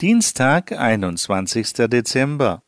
Dienstag, 0.00 0.72
einundzwanzigster 0.72 1.86
Dezember. 1.86 2.62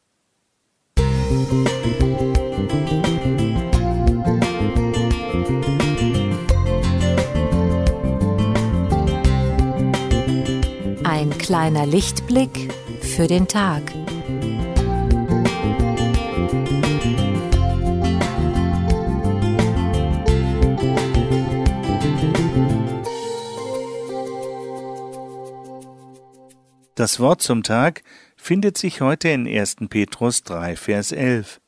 Ein 11.02 11.36
kleiner 11.39 11.84
Lichtblick 11.84 12.73
für 13.00 13.27
den 13.27 13.48
Tag. 13.48 13.82
Das 26.96 27.20
Wort 27.20 27.42
zum 27.42 27.62
Tag 27.62 28.02
findet 28.36 28.79
sich 28.79 29.02
heute 29.02 29.29
in 29.29 29.46
1. 29.46 29.76
Petrus 29.90 30.44
3, 30.44 30.76
Vers 30.76 31.12
11. 31.12 31.61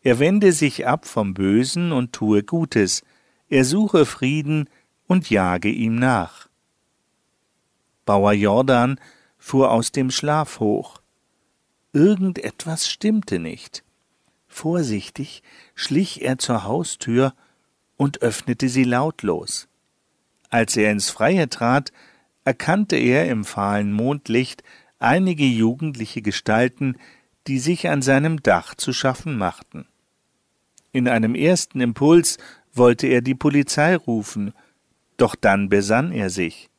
Er 0.00 0.20
wende 0.20 0.52
sich 0.52 0.86
ab 0.86 1.04
vom 1.04 1.34
Bösen 1.34 1.92
und 1.92 2.14
tue 2.14 2.42
Gutes, 2.42 3.02
er 3.50 3.66
suche 3.66 4.06
Frieden 4.06 4.70
und 5.06 5.28
jage 5.28 5.68
ihm 5.68 5.96
nach. 5.96 6.48
Bauer 8.06 8.32
Jordan 8.32 8.98
fuhr 9.36 9.70
aus 9.70 9.92
dem 9.92 10.10
Schlaf 10.10 10.60
hoch. 10.60 11.02
Irgendetwas 11.92 12.88
stimmte 12.88 13.38
nicht. 13.38 13.84
Vorsichtig 14.48 15.42
schlich 15.74 16.22
er 16.22 16.38
zur 16.38 16.64
Haustür 16.64 17.34
und 17.98 18.22
öffnete 18.22 18.70
sie 18.70 18.84
lautlos. 18.84 19.68
Als 20.48 20.74
er 20.78 20.90
ins 20.90 21.10
Freie 21.10 21.50
trat, 21.50 21.92
erkannte 22.44 22.96
er 22.96 23.28
im 23.28 23.44
fahlen 23.44 23.92
Mondlicht 23.92 24.62
einige 24.98 25.44
jugendliche 25.44 26.22
Gestalten, 26.22 26.96
die 27.46 27.58
sich 27.58 27.88
an 27.88 28.02
seinem 28.02 28.42
Dach 28.42 28.74
zu 28.74 28.92
schaffen 28.92 29.36
machten. 29.36 29.86
In 30.92 31.08
einem 31.08 31.34
ersten 31.34 31.80
Impuls 31.80 32.38
wollte 32.72 33.06
er 33.06 33.20
die 33.20 33.34
Polizei 33.34 33.96
rufen, 33.96 34.52
doch 35.16 35.34
dann 35.34 35.68
besann 35.68 36.12
er 36.12 36.30
sich. 36.30 36.70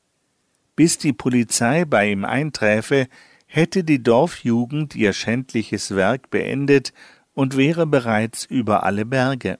Bis 0.75 0.97
die 0.97 1.13
Polizei 1.13 1.85
bei 1.85 2.11
ihm 2.11 2.25
einträfe, 2.25 3.07
hätte 3.45 3.83
die 3.83 4.01
Dorfjugend 4.01 4.95
ihr 4.95 5.13
schändliches 5.13 5.95
Werk 5.95 6.29
beendet 6.31 6.93
und 7.33 7.57
wäre 7.57 7.85
bereits 7.85 8.45
über 8.45 8.83
alle 8.83 9.05
Berge. 9.05 9.59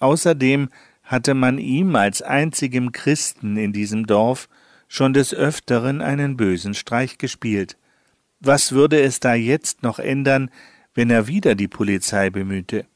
Außerdem 0.00 0.68
hatte 1.02 1.34
man 1.34 1.58
ihm 1.58 1.96
als 1.96 2.22
einzigem 2.22 2.92
Christen 2.92 3.56
in 3.56 3.72
diesem 3.72 4.06
Dorf 4.06 4.48
schon 4.88 5.12
des 5.12 5.34
Öfteren 5.34 6.00
einen 6.00 6.36
bösen 6.36 6.74
Streich 6.74 7.18
gespielt. 7.18 7.76
Was 8.40 8.72
würde 8.72 9.00
es 9.00 9.20
da 9.20 9.34
jetzt 9.34 9.82
noch 9.82 9.98
ändern, 9.98 10.50
wenn 10.94 11.10
er 11.10 11.26
wieder 11.26 11.54
die 11.54 11.68
Polizei 11.68 12.30
bemühte? 12.30 12.86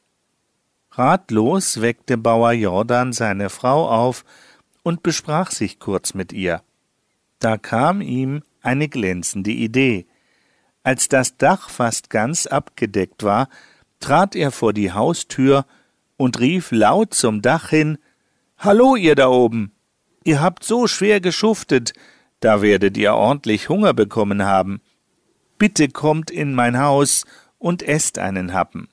Ratlos 0.90 1.80
weckte 1.80 2.18
Bauer 2.18 2.52
Jordan 2.52 3.12
seine 3.12 3.48
Frau 3.50 3.88
auf 3.88 4.24
und 4.82 5.02
besprach 5.02 5.50
sich 5.50 5.78
kurz 5.78 6.14
mit 6.14 6.32
ihr. 6.32 6.62
Da 7.38 7.56
kam 7.56 8.00
ihm 8.00 8.42
eine 8.62 8.88
glänzende 8.88 9.50
Idee. 9.50 10.06
Als 10.82 11.08
das 11.08 11.36
Dach 11.36 11.70
fast 11.70 12.10
ganz 12.10 12.46
abgedeckt 12.46 13.22
war, 13.22 13.48
trat 14.00 14.34
er 14.34 14.50
vor 14.50 14.72
die 14.72 14.92
Haustür 14.92 15.66
und 16.16 16.40
rief 16.40 16.72
laut 16.72 17.14
zum 17.14 17.42
Dach 17.42 17.70
hin 17.70 17.98
Hallo, 18.58 18.94
ihr 18.94 19.16
da 19.16 19.28
oben. 19.28 19.72
Ihr 20.24 20.40
habt 20.40 20.64
so 20.64 20.86
schwer 20.86 21.20
geschuftet, 21.20 21.92
da 22.40 22.62
werdet 22.62 22.96
ihr 22.96 23.14
ordentlich 23.14 23.68
Hunger 23.68 23.94
bekommen 23.94 24.44
haben. 24.44 24.80
Bitte 25.58 25.88
kommt 25.88 26.30
in 26.30 26.54
mein 26.54 26.78
Haus 26.78 27.24
und 27.58 27.82
esst 27.82 28.18
einen 28.18 28.52
Happen. 28.52 28.88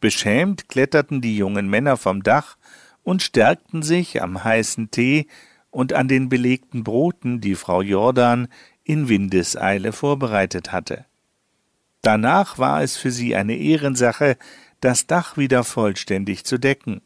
Beschämt 0.00 0.68
kletterten 0.68 1.20
die 1.20 1.36
jungen 1.36 1.68
Männer 1.68 1.96
vom 1.96 2.22
Dach 2.22 2.56
und 3.04 3.22
stärkten 3.22 3.82
sich 3.82 4.22
am 4.22 4.42
heißen 4.42 4.90
Tee 4.90 5.28
und 5.70 5.92
an 5.92 6.08
den 6.08 6.28
belegten 6.28 6.84
Broten, 6.84 7.40
die 7.40 7.54
Frau 7.54 7.82
Jordan 7.82 8.48
in 8.84 9.08
Windeseile 9.08 9.92
vorbereitet 9.92 10.72
hatte. 10.72 11.06
Danach 12.02 12.58
war 12.58 12.82
es 12.82 12.96
für 12.96 13.12
sie 13.12 13.36
eine 13.36 13.56
Ehrensache, 13.56 14.36
das 14.80 15.06
Dach 15.06 15.36
wieder 15.36 15.62
vollständig 15.62 16.44
zu 16.44 16.58
decken. 16.58 17.00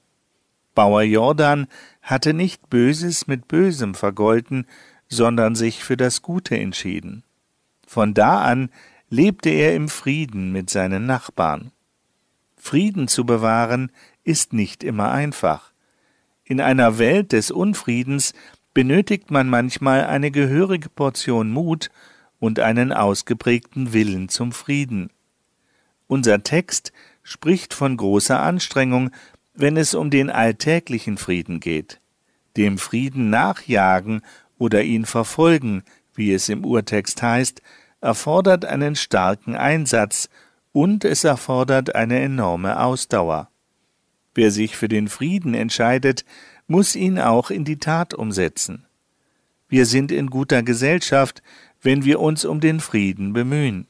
Bauer 0.76 1.02
Jordan 1.02 1.66
hatte 2.02 2.34
nicht 2.34 2.70
Böses 2.70 3.26
mit 3.26 3.48
Bösem 3.48 3.96
vergolten, 3.96 4.66
sondern 5.08 5.56
sich 5.56 5.82
für 5.82 5.96
das 5.96 6.22
Gute 6.22 6.56
entschieden. 6.56 7.24
Von 7.84 8.14
da 8.14 8.42
an 8.42 8.70
lebte 9.08 9.50
er 9.50 9.74
im 9.74 9.88
Frieden 9.88 10.52
mit 10.52 10.70
seinen 10.70 11.06
Nachbarn. 11.06 11.72
Frieden 12.56 13.08
zu 13.08 13.24
bewahren 13.24 13.90
ist 14.22 14.52
nicht 14.52 14.84
immer 14.84 15.10
einfach. 15.10 15.72
In 16.44 16.60
einer 16.60 16.98
Welt 16.98 17.32
des 17.32 17.50
Unfriedens 17.50 18.34
benötigt 18.74 19.30
man 19.30 19.48
manchmal 19.48 20.04
eine 20.04 20.30
gehörige 20.30 20.90
Portion 20.90 21.50
Mut 21.50 21.90
und 22.38 22.60
einen 22.60 22.92
ausgeprägten 22.92 23.92
Willen 23.92 24.28
zum 24.28 24.52
Frieden. 24.52 25.10
Unser 26.06 26.42
Text 26.42 26.92
spricht 27.22 27.74
von 27.74 27.96
großer 27.96 28.40
Anstrengung, 28.40 29.10
wenn 29.56 29.76
es 29.76 29.94
um 29.94 30.10
den 30.10 30.30
alltäglichen 30.30 31.16
Frieden 31.16 31.60
geht. 31.60 32.00
Dem 32.56 32.78
Frieden 32.78 33.30
nachjagen 33.30 34.22
oder 34.58 34.82
ihn 34.82 35.04
verfolgen, 35.04 35.82
wie 36.14 36.32
es 36.32 36.48
im 36.48 36.64
Urtext 36.64 37.22
heißt, 37.22 37.62
erfordert 38.00 38.64
einen 38.64 38.96
starken 38.96 39.56
Einsatz 39.56 40.28
und 40.72 41.04
es 41.04 41.24
erfordert 41.24 41.94
eine 41.94 42.20
enorme 42.20 42.80
Ausdauer. 42.80 43.50
Wer 44.34 44.50
sich 44.50 44.76
für 44.76 44.88
den 44.88 45.08
Frieden 45.08 45.54
entscheidet, 45.54 46.24
muss 46.66 46.94
ihn 46.96 47.18
auch 47.18 47.50
in 47.50 47.64
die 47.64 47.78
Tat 47.78 48.12
umsetzen. 48.12 48.84
Wir 49.68 49.86
sind 49.86 50.12
in 50.12 50.28
guter 50.28 50.62
Gesellschaft, 50.62 51.42
wenn 51.80 52.04
wir 52.04 52.20
uns 52.20 52.44
um 52.44 52.60
den 52.60 52.80
Frieden 52.80 53.32
bemühen. 53.32 53.88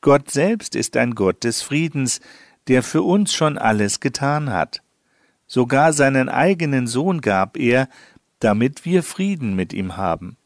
Gott 0.00 0.30
selbst 0.30 0.76
ist 0.76 0.96
ein 0.96 1.14
Gott 1.14 1.44
des 1.44 1.62
Friedens, 1.62 2.20
der 2.68 2.82
für 2.82 3.02
uns 3.02 3.32
schon 3.32 3.58
alles 3.58 4.00
getan 4.00 4.50
hat. 4.50 4.83
Sogar 5.54 5.92
seinen 5.92 6.28
eigenen 6.28 6.88
Sohn 6.88 7.20
gab 7.20 7.56
er, 7.56 7.88
damit 8.40 8.84
wir 8.84 9.04
Frieden 9.04 9.54
mit 9.54 9.72
ihm 9.72 9.96
haben. 9.96 10.36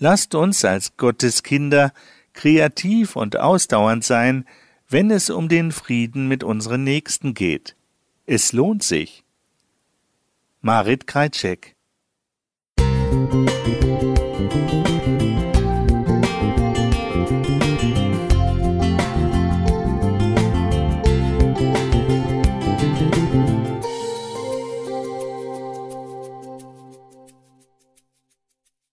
Lasst 0.00 0.34
uns 0.34 0.64
als 0.64 0.96
Gottes 0.96 1.44
Kinder 1.44 1.92
kreativ 2.32 3.14
und 3.14 3.36
ausdauernd 3.36 4.02
sein, 4.02 4.44
wenn 4.88 5.12
es 5.12 5.30
um 5.30 5.48
den 5.48 5.70
Frieden 5.70 6.26
mit 6.26 6.42
unseren 6.42 6.82
Nächsten 6.82 7.32
geht. 7.32 7.76
Es 8.26 8.52
lohnt 8.52 8.82
sich. 8.82 9.22
Marit 10.62 11.06
Kreitschek 11.06 11.76